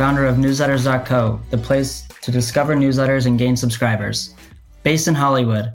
[0.00, 4.34] founder of Newsletters.co, the place to discover newsletters and gain subscribers.
[4.82, 5.74] Based in Hollywood.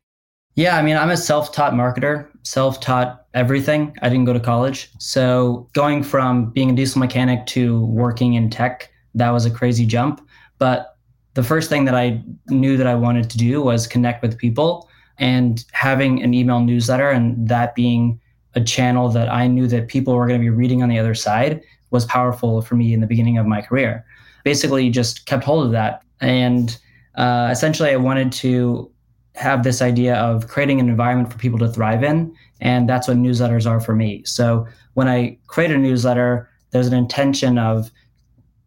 [0.55, 3.95] Yeah, I mean, I'm a self taught marketer, self taught everything.
[4.01, 4.89] I didn't go to college.
[4.97, 9.85] So going from being a diesel mechanic to working in tech, that was a crazy
[9.85, 10.27] jump.
[10.57, 10.97] But
[11.35, 14.89] the first thing that I knew that I wanted to do was connect with people
[15.19, 18.19] and having an email newsletter and that being
[18.55, 21.13] a channel that I knew that people were going to be reading on the other
[21.13, 24.05] side was powerful for me in the beginning of my career.
[24.44, 26.77] Basically, just kept hold of that and
[27.16, 28.92] uh, essentially, I wanted to
[29.36, 32.33] have this idea of creating an environment for people to thrive in.
[32.61, 34.23] And that's what newsletters are for me.
[34.25, 37.92] So when I create a newsletter, there's an intention of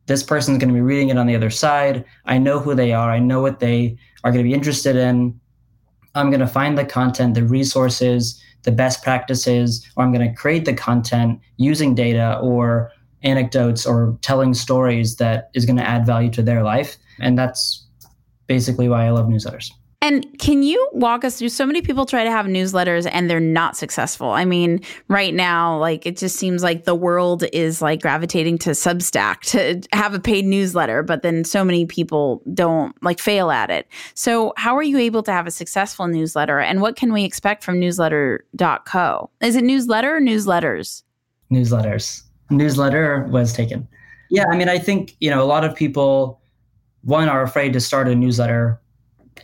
[0.06, 2.04] this person's going to be reading it on the other side.
[2.26, 5.38] I know who they are, I know what they are going to be interested in.
[6.14, 10.34] I'm going to find the content, the resources, the best practices, or I'm going to
[10.34, 12.90] create the content using data or
[13.22, 16.96] anecdotes or telling stories that is going to add value to their life.
[17.18, 17.86] And that's
[18.46, 19.70] basically why I love newsletters.
[20.00, 21.48] And can you walk us through?
[21.48, 24.30] So many people try to have newsletters and they're not successful.
[24.30, 28.70] I mean, right now, like it just seems like the world is like gravitating to
[28.70, 33.70] Substack to have a paid newsletter, but then so many people don't like fail at
[33.70, 33.88] it.
[34.14, 37.64] So, how are you able to have a successful newsletter and what can we expect
[37.64, 39.30] from newsletter.co?
[39.40, 41.02] Is it newsletter or newsletters?
[41.50, 42.22] Newsletters.
[42.50, 43.86] Newsletter was taken.
[44.30, 46.40] Yeah, I mean, I think, you know, a lot of people
[47.02, 48.80] one are afraid to start a newsletter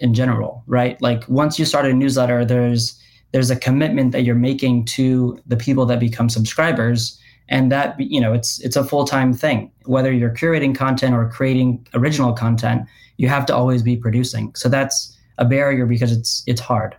[0.00, 1.00] in general, right?
[1.00, 3.00] Like once you start a newsletter, there's
[3.32, 8.20] there's a commitment that you're making to the people that become subscribers and that you
[8.20, 12.86] know it's it's a full-time thing whether you're curating content or creating original content
[13.16, 16.97] you have to always be producing so that's a barrier because it's it's hard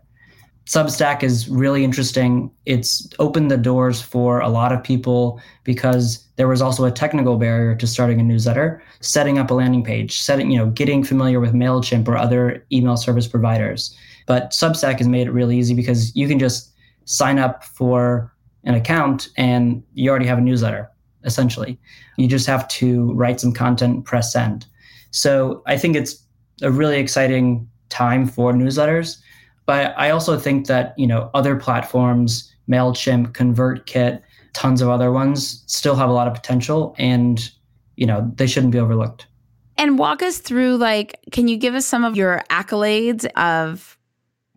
[0.65, 2.49] Substack is really interesting.
[2.65, 7.37] It's opened the doors for a lot of people because there was also a technical
[7.37, 11.39] barrier to starting a newsletter, setting up a landing page, setting, you know, getting familiar
[11.39, 13.95] with MailChimp or other email service providers.
[14.25, 16.73] But Substack has made it really easy because you can just
[17.05, 18.33] sign up for
[18.63, 20.89] an account and you already have a newsletter,
[21.25, 21.79] essentially.
[22.17, 24.65] You just have to write some content, press send.
[25.11, 26.23] So I think it's
[26.63, 29.21] a really exciting time for newsletters
[29.65, 34.21] but I also think that, you know, other platforms, MailChimp, ConvertKit,
[34.53, 37.51] tons of other ones still have a lot of potential and,
[37.95, 39.27] you know, they shouldn't be overlooked.
[39.77, 43.97] And walk us through like, can you give us some of your accolades of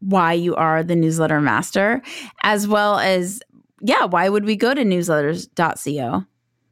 [0.01, 2.01] why you are the newsletter master,
[2.43, 3.41] as well as,
[3.81, 6.25] yeah, why would we go to newsletters.co?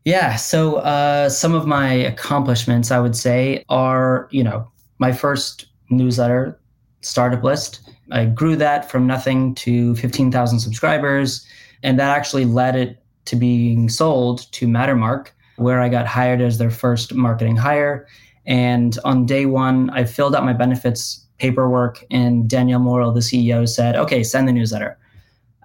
[0.05, 0.37] Yeah.
[0.37, 6.61] So uh, some of my accomplishments, I would say, are, you know, my first newsletter,
[7.01, 7.89] Startup List.
[8.11, 11.47] I grew that from nothing to 15,000 subscribers.
[11.83, 16.59] And that actually led it to being sold to Mattermark, where I got hired as
[16.59, 18.07] their first marketing hire.
[18.47, 23.69] And on day one, I filled out my benefits paperwork, and Danielle Morrill, the CEO,
[23.69, 24.97] said, okay, send the newsletter.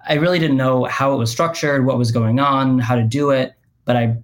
[0.08, 3.30] I really didn't know how it was structured, what was going on, how to do
[3.30, 3.54] it,
[3.84, 4.16] but I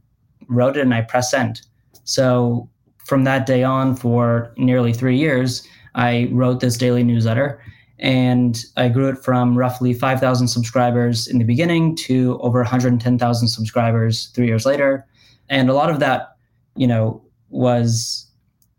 [0.48, 1.62] wrote it and I press send.
[2.04, 2.68] So
[3.06, 7.60] from that day on, for nearly three years, I wrote this daily newsletter
[7.98, 14.26] and I grew it from roughly 5,000 subscribers in the beginning to over 110,000 subscribers
[14.34, 15.04] three years later.
[15.48, 16.36] And a lot of that,
[16.76, 18.26] you know, was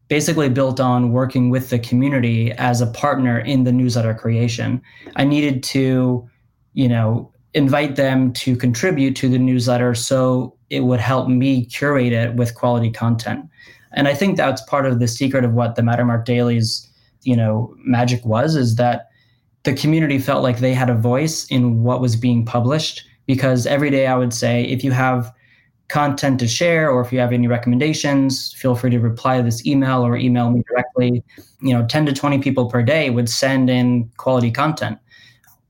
[0.07, 4.81] basically built on working with the community as a partner in the newsletter creation.
[5.15, 6.27] I needed to,
[6.73, 12.13] you know, invite them to contribute to the newsletter so it would help me curate
[12.13, 13.45] it with quality content.
[13.91, 16.87] And I think that's part of the secret of what the Mattermark Dailies,
[17.21, 19.09] you know, magic was is that
[19.63, 23.89] the community felt like they had a voice in what was being published because every
[23.89, 25.31] day I would say, if you have
[25.89, 29.65] content to share or if you have any recommendations, feel free to reply to this
[29.65, 31.23] email or email me directly.
[31.61, 34.97] You know, 10 to 20 people per day would send in quality content.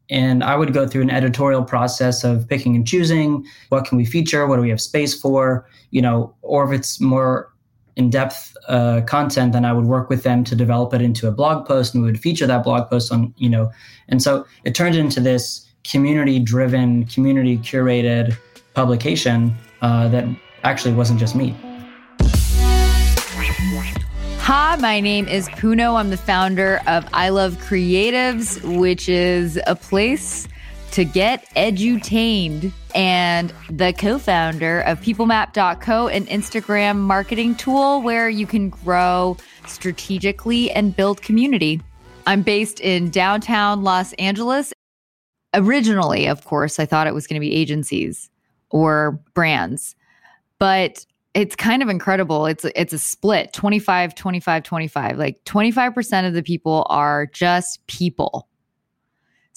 [0.10, 4.06] And I would go through an editorial process of picking and choosing what can we
[4.06, 7.54] feature, what do we have space for, you know, or if it's more
[8.00, 11.68] in-depth uh, content, then I would work with them to develop it into a blog
[11.68, 13.72] post, and we would feature that blog post on, you know,
[14.08, 18.38] and so it turned into this community-driven, community-curated
[18.74, 20.26] publication uh, that
[20.64, 21.56] actually wasn't just me.
[24.52, 26.00] Hi, my name is Puno.
[26.00, 30.48] I'm the founder of I Love Creatives, which is a place
[30.92, 38.46] to get edutained, and the co founder of PeopleMap.co, an Instagram marketing tool where you
[38.46, 39.38] can grow
[39.68, 41.82] strategically and build community.
[42.28, 44.74] I'm based in downtown Los Angeles.
[45.54, 48.30] Originally, of course, I thought it was going to be agencies
[48.70, 49.96] or brands,
[50.60, 52.46] but it's kind of incredible.
[52.46, 55.18] It's it's a split 25 25 25.
[55.18, 58.49] Like 25% of the people are just people.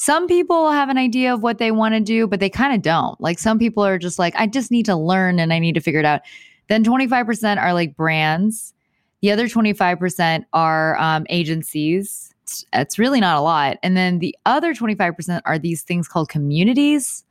[0.03, 2.83] Some people have an idea of what they want to do, but they kind of
[2.83, 3.21] don't.
[3.21, 5.81] Like some people are just like I just need to learn and I need to
[5.81, 6.23] figure it out.
[6.67, 8.75] Then 25% are like brands.
[9.21, 12.35] The other 25% are um, agencies.
[12.43, 13.79] It's, it's really not a lot.
[13.85, 17.25] And then the other 25% are these things called communities.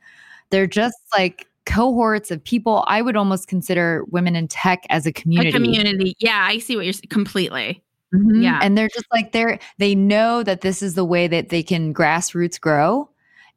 [0.48, 2.86] They're just like cohorts of people.
[2.86, 5.50] I would almost consider women in tech as a community.
[5.50, 6.16] A community.
[6.20, 7.84] Yeah, I see what you're completely.
[8.14, 8.42] Mm-hmm.
[8.42, 8.60] Yeah.
[8.62, 11.94] And they're just like they're they know that this is the way that they can
[11.94, 13.08] grassroots grow.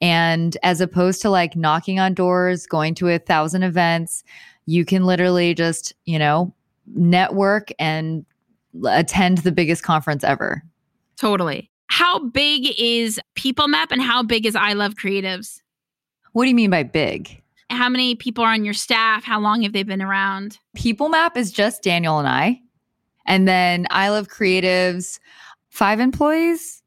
[0.02, 4.24] And as opposed to like knocking on doors, going to a thousand events,
[4.66, 6.54] you can literally just, you know,
[6.88, 8.26] network and
[8.88, 10.64] attend the biggest conference ever.
[11.18, 11.70] Totally.
[11.88, 15.62] How big is People Map and how big is I Love Creatives?
[16.34, 17.42] What do you mean by big?
[17.70, 19.24] How many people are on your staff?
[19.24, 20.60] How long have they been around?
[20.76, 22.62] People Map is just Daniel and I.
[23.26, 25.20] And then I Love Creatives,
[25.70, 26.82] five employees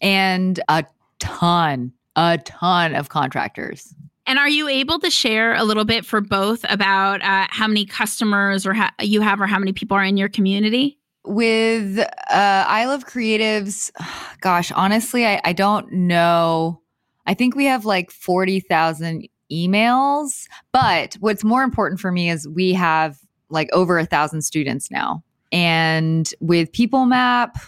[0.00, 0.84] and a
[1.18, 3.94] ton, a ton of contractors.
[4.26, 7.84] And are you able to share a little bit for both about uh, how many
[7.84, 10.98] customers or you have or how many people are in your community?
[11.24, 13.90] With uh, I Love Creatives,
[14.40, 16.80] gosh, honestly, I, I don't know.
[17.26, 20.46] I think we have like 40,000 emails.
[20.72, 23.18] But what's more important for me is we have
[23.48, 25.22] like over a thousand students now.
[25.52, 27.58] And with People Map,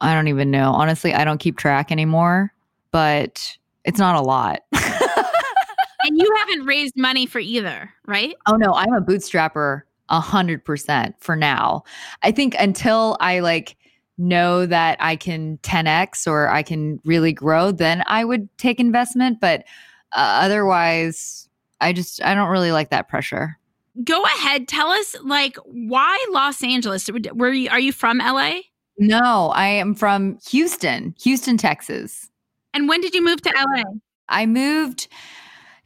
[0.00, 0.72] I don't even know.
[0.72, 2.52] Honestly, I don't keep track anymore,
[2.90, 4.62] but it's not a lot.
[4.72, 8.34] and you haven't raised money for either, right?
[8.46, 11.84] Oh no, I'm a bootstrapper a hundred percent for now.
[12.22, 13.76] I think until I like
[14.18, 19.40] know that I can 10x or I can really grow, then I would take investment.
[19.40, 19.64] But
[20.12, 21.48] uh, otherwise,
[21.80, 23.58] I just I don't really like that pressure
[24.04, 24.68] go ahead.
[24.68, 27.08] Tell us, like, why Los Angeles?
[27.34, 28.60] Were you, are you from LA?
[28.98, 32.28] No, I am from Houston, Houston, Texas.
[32.74, 33.84] And when did you move to LA?
[34.28, 35.06] I moved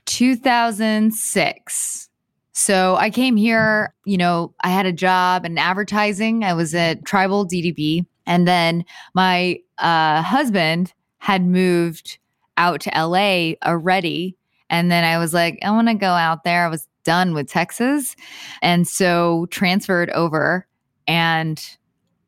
[0.06, 2.08] 2006.
[2.52, 6.42] So I came here, you know, I had a job in advertising.
[6.42, 8.06] I was at Tribal DDB.
[8.26, 12.18] And then my uh, husband had moved
[12.56, 14.36] out to LA already.
[14.70, 16.64] And then I was like, I want to go out there.
[16.64, 18.14] I was done with Texas.
[18.60, 20.66] And so transferred over
[21.06, 21.62] and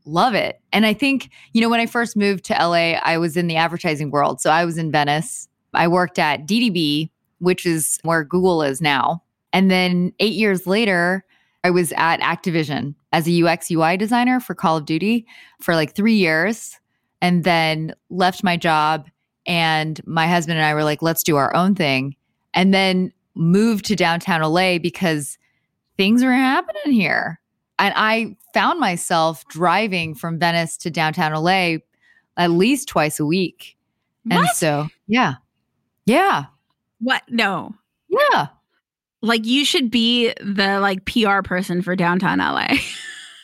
[0.07, 0.61] love it.
[0.73, 3.57] And I think, you know, when I first moved to LA, I was in the
[3.57, 4.41] advertising world.
[4.41, 5.49] So I was in Venice.
[5.75, 9.23] I worked at DDB, which is where Google is now.
[9.53, 11.25] And then eight years later,
[11.65, 15.27] I was at Activision as a UX UI designer for Call of Duty
[15.61, 16.79] for like three years
[17.21, 19.09] and then left my job.
[19.47, 22.17] And my husband and I were like, let's do our own thing.
[22.55, 25.39] And then moved to downtown LA because
[25.97, 27.41] things were happening here.
[27.79, 31.77] And I found myself driving from Venice to downtown LA
[32.37, 33.77] at least twice a week.
[34.25, 34.39] What?
[34.39, 35.35] And so, yeah.
[36.07, 36.47] Yeah.
[37.01, 37.23] What?
[37.29, 37.75] No.
[38.09, 38.49] Yeah.
[39.23, 42.69] Like you should be the like PR person for downtown LA.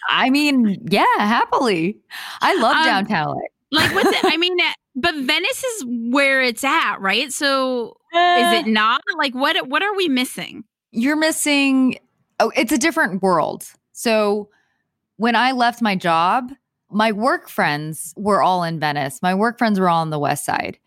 [0.09, 1.97] I mean, yeah, happily.
[2.41, 3.41] I love um, downtown LA.
[3.75, 4.25] Like what's it?
[4.25, 4.57] I mean,
[4.95, 7.33] but Venice is where it's at, right?
[7.33, 9.01] So is uh, it not?
[9.17, 10.65] Like what what are we missing?
[10.91, 11.99] You're missing
[12.41, 13.67] oh, it's a different world.
[13.93, 14.49] So
[15.17, 16.53] when I left my job,
[16.91, 19.21] my work friends were all in Venice.
[19.23, 20.79] My work friends were all on the west side.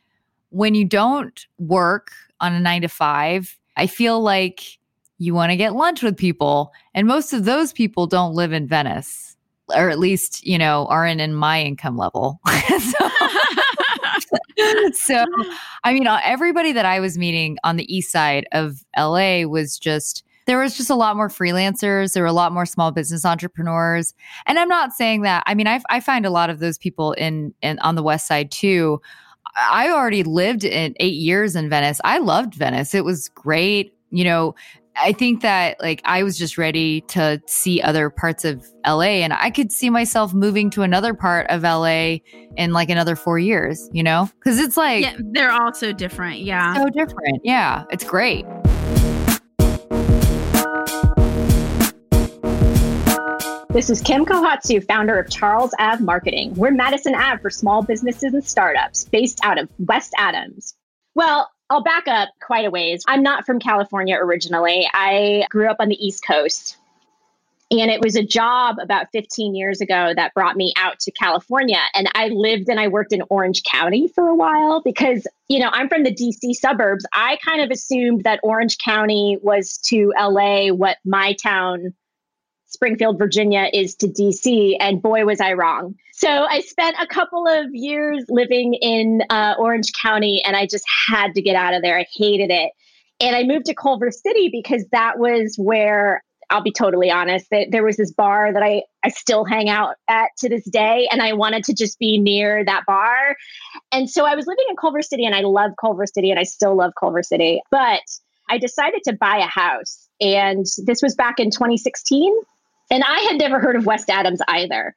[0.49, 4.77] When you don't work on a 9 to 5, I feel like
[5.17, 8.67] you want to get lunch with people and most of those people don't live in
[8.67, 9.26] Venice
[9.75, 12.39] or at least, you know, aren't in my income level.
[12.79, 13.09] so,
[14.93, 15.25] so,
[15.83, 19.77] I mean, uh, everybody that I was meeting on the east side of LA was
[19.77, 22.13] just there was just a lot more freelancers.
[22.13, 24.13] There were a lot more small business entrepreneurs.
[24.45, 25.43] And I'm not saying that.
[25.45, 28.27] I mean, I, I find a lot of those people in, in on the west
[28.27, 29.01] side too.
[29.57, 31.99] I already lived in eight years in Venice.
[32.03, 32.95] I loved Venice.
[32.95, 33.93] It was great.
[34.09, 34.55] You know,
[34.99, 39.31] I think that like I was just ready to see other parts of LA and
[39.31, 42.17] I could see myself moving to another part of LA
[42.55, 44.29] in like another 4 years, you know?
[44.43, 46.39] Cuz it's like Yeah, they're all so different.
[46.39, 46.73] Yeah.
[46.75, 47.41] So different.
[47.43, 48.45] Yeah, it's great.
[53.69, 56.55] This is Kim Kohatsu, founder of Charles Ave Marketing.
[56.55, 60.75] We're Madison Ave for small businesses and startups based out of West Adams.
[61.13, 63.03] Well, I'll back up quite a ways.
[63.07, 64.89] I'm not from California originally.
[64.93, 66.77] I grew up on the East Coast.
[67.69, 71.81] And it was a job about 15 years ago that brought me out to California.
[71.93, 75.69] And I lived and I worked in Orange County for a while because, you know,
[75.73, 77.05] I'm from the DC suburbs.
[77.11, 81.93] I kind of assumed that Orange County was to LA what my town
[82.67, 84.75] Springfield, Virginia is to DC.
[84.79, 85.95] And boy, was I wrong.
[86.13, 90.85] So I spent a couple of years living in uh, Orange County and I just
[91.07, 91.97] had to get out of there.
[91.97, 92.71] I hated it.
[93.19, 97.67] And I moved to Culver City because that was where I'll be totally honest that
[97.71, 101.07] there was this bar that I, I still hang out at to this day.
[101.11, 103.35] And I wanted to just be near that bar.
[103.91, 106.43] And so I was living in Culver City and I love Culver City and I
[106.43, 107.61] still love Culver City.
[107.71, 108.01] But
[108.49, 110.07] I decided to buy a house.
[110.21, 112.33] And this was back in 2016.
[112.89, 114.95] And I had never heard of West Adams either.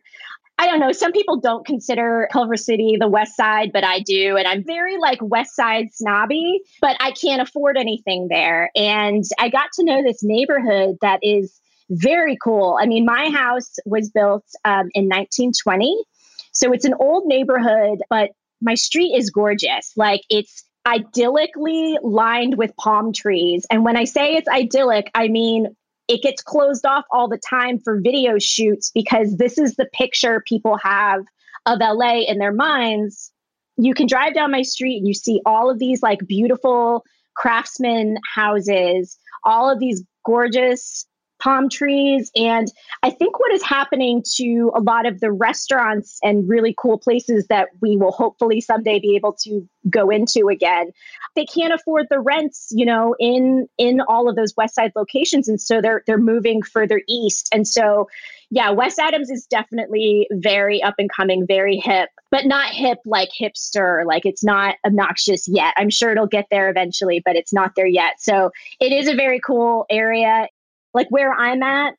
[0.58, 0.92] I don't know.
[0.92, 4.36] Some people don't consider Culver City the West Side, but I do.
[4.36, 8.70] And I'm very like West Side snobby, but I can't afford anything there.
[8.76, 12.78] And I got to know this neighborhood that is very cool.
[12.78, 16.04] I mean, my house was built um, in 1920.
[16.52, 18.30] So it's an old neighborhood, but
[18.60, 19.92] my street is gorgeous.
[19.96, 23.66] Like it's idyllically lined with palm trees.
[23.70, 25.74] And when I say it's idyllic, I mean
[26.10, 30.42] it gets closed off all the time for video shoots because this is the picture
[30.44, 31.22] people have
[31.66, 33.30] of LA in their minds.
[33.76, 37.04] You can drive down my street and you see all of these like beautiful
[37.36, 41.06] craftsman houses, all of these gorgeous
[41.40, 42.30] palm trees.
[42.36, 42.68] And
[43.02, 47.46] I think what is happening to a lot of the restaurants and really cool places
[47.48, 50.90] that we will hopefully someday be able to go into again,
[51.34, 55.48] they can't afford the rents, you know, in in all of those West Side locations.
[55.48, 57.48] And so they're they're moving further east.
[57.52, 58.08] And so
[58.52, 63.28] yeah, West Adams is definitely very up and coming, very hip, but not hip like
[63.40, 64.04] hipster.
[64.04, 65.72] Like it's not obnoxious yet.
[65.76, 68.14] I'm sure it'll get there eventually, but it's not there yet.
[68.18, 70.48] So it is a very cool area
[70.94, 71.94] like where I'm at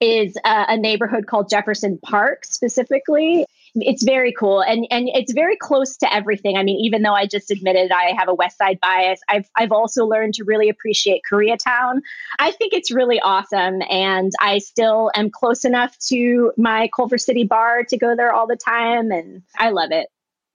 [0.00, 3.46] is a, a neighborhood called Jefferson Park specifically.
[3.74, 6.58] It's very cool and and it's very close to everything.
[6.58, 9.72] I mean, even though I just admitted I have a West Side bias, I've I've
[9.72, 12.00] also learned to really appreciate Koreatown.
[12.38, 17.44] I think it's really awesome, and I still am close enough to my Culver City
[17.44, 20.08] bar to go there all the time, and I love it.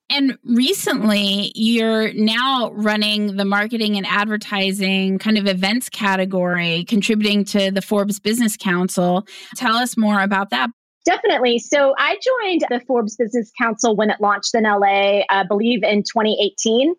[0.10, 7.72] And recently, you're now running the marketing and advertising kind of events category, contributing to
[7.72, 9.28] the Forbes Business Council.
[9.56, 10.70] Tell us more about that.
[11.04, 11.60] Definitely.
[11.60, 16.04] So I joined the Forbes Business Council when it launched in LA, I believe in
[16.04, 16.96] 2018.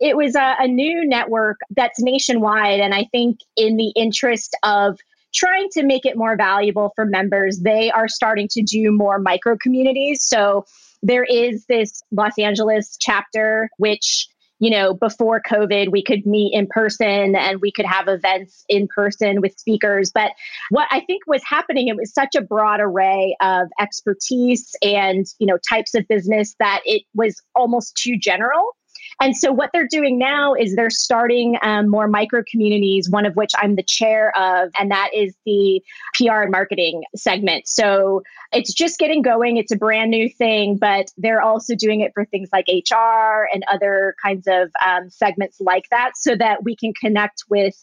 [0.00, 2.80] It was a, a new network that's nationwide.
[2.80, 4.98] And I think, in the interest of
[5.34, 9.56] trying to make it more valuable for members, they are starting to do more micro
[9.56, 10.22] communities.
[10.22, 10.66] So
[11.02, 14.28] there is this Los Angeles chapter, which
[14.60, 18.86] you know, before COVID, we could meet in person and we could have events in
[18.86, 20.12] person with speakers.
[20.12, 20.32] But
[20.68, 25.46] what I think was happening, it was such a broad array of expertise and, you
[25.46, 28.76] know, types of business that it was almost too general.
[29.20, 33.36] And so, what they're doing now is they're starting um, more micro communities, one of
[33.36, 35.82] which I'm the chair of, and that is the
[36.14, 37.68] PR and marketing segment.
[37.68, 38.22] So,
[38.52, 39.58] it's just getting going.
[39.58, 43.62] It's a brand new thing, but they're also doing it for things like HR and
[43.70, 47.74] other kinds of um, segments like that so that we can connect with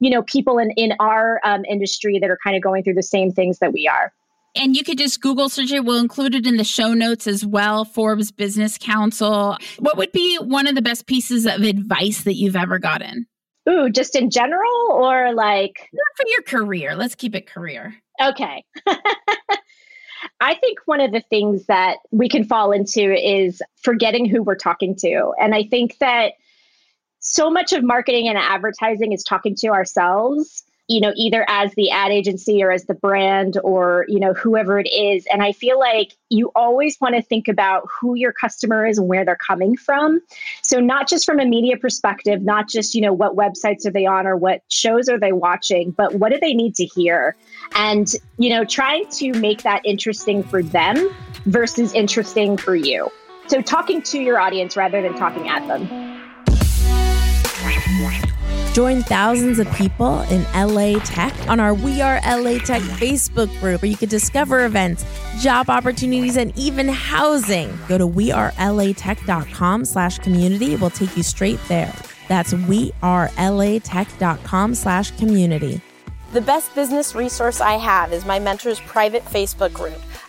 [0.00, 3.02] you know people in in our um, industry that are kind of going through the
[3.02, 4.12] same things that we are
[4.56, 5.84] and you could just Google search it.
[5.84, 7.84] We'll include it in the show notes as well.
[7.84, 9.56] Forbes Business Council.
[9.78, 13.26] What would be one of the best pieces of advice that you've ever gotten?
[13.68, 16.94] Ooh, just in general or like Not for your career.
[16.94, 17.94] Let's keep it career.
[18.22, 18.64] Okay.
[20.40, 24.56] I think one of the things that we can fall into is forgetting who we're
[24.56, 25.32] talking to.
[25.40, 26.32] And I think that
[27.20, 31.90] so much of marketing and advertising is talking to ourselves you know, either as the
[31.90, 35.26] ad agency or as the brand or, you know, whoever it is.
[35.32, 39.08] And I feel like you always want to think about who your customer is and
[39.08, 40.20] where they're coming from.
[40.62, 44.04] So not just from a media perspective, not just, you know, what websites are they
[44.04, 47.34] on or what shows are they watching, but what do they need to hear?
[47.74, 51.08] And, you know, trying to make that interesting for them
[51.46, 53.10] versus interesting for you.
[53.46, 55.88] So talking to your audience rather than talking at them.
[58.74, 63.82] Join thousands of people in LA Tech on our We Are LA Tech Facebook group
[63.82, 65.04] where you can discover events,
[65.40, 67.78] job opportunities, and even housing.
[67.88, 70.74] Go to wearelatech.com slash community.
[70.74, 71.94] It will take you straight there.
[72.26, 75.80] That's wearelatech.com slash community.
[76.32, 80.00] The best business resource I have is my mentor's private Facebook group.